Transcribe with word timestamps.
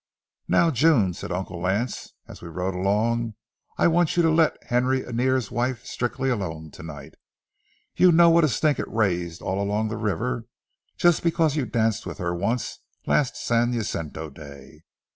'""Now, 0.47 0.71
June," 0.71 1.13
said 1.13 1.31
Uncle 1.31 1.61
Lance, 1.61 2.13
as 2.27 2.41
we 2.41 2.47
rode 2.47 2.73
along, 2.73 3.35
"I 3.77 3.87
want 3.87 4.17
you 4.17 4.23
to 4.23 4.31
let 4.31 4.57
Henry 4.63 5.03
Annear's 5.05 5.51
wife 5.51 5.85
strictly 5.85 6.31
alone 6.31 6.71
to 6.71 6.81
night. 6.81 7.13
You 7.95 8.11
know 8.11 8.31
what 8.31 8.43
a 8.43 8.47
stink 8.47 8.79
it 8.79 8.87
raised 8.87 9.43
all 9.43 9.61
along 9.61 9.89
the 9.89 9.97
river, 9.97 10.45
just 10.97 11.21
because 11.21 11.55
you 11.55 11.67
danced 11.67 12.07
with 12.07 12.17
her 12.17 12.33
once, 12.33 12.79
last 13.05 13.35
San 13.35 13.73
Jacinto 13.73 14.31
day. 14.31 14.85